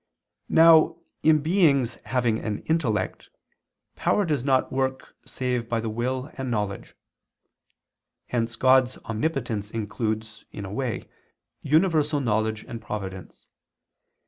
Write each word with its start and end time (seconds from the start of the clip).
Now 0.49 0.97
in 1.21 1.43
beings 1.43 1.99
having 2.05 2.39
an 2.39 2.63
intellect, 2.65 3.29
power 3.95 4.25
does 4.25 4.43
not 4.43 4.71
work 4.71 5.15
save 5.27 5.69
by 5.69 5.79
the 5.79 5.91
will 5.91 6.31
and 6.33 6.49
knowledge. 6.49 6.95
Hence 8.25 8.55
God's 8.55 8.97
omnipotence 9.05 9.69
includes, 9.69 10.43
in 10.51 10.65
a 10.65 10.73
way, 10.73 11.07
universal 11.61 12.19
knowledge 12.19 12.65
and 12.67 12.81
providence. 12.81 13.45